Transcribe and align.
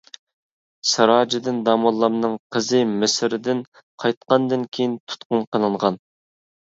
سىراجىدىن 0.91 1.59
داموللامنىڭ 1.67 2.33
قىزى 2.55 2.81
مىسىردىن 2.95 3.61
قايتقاندىن 4.05 4.65
كېيىن 4.79 4.97
تۇتقۇن 5.13 5.47
قىلىنغان. 5.53 6.01